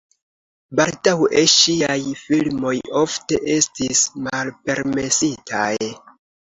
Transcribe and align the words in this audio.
Baldaŭe 0.79 1.43
ŝiaj 1.57 1.99
filmoj 2.23 2.73
ofte 3.05 3.41
estis 3.59 4.03
malpermesitaj. 4.31 5.75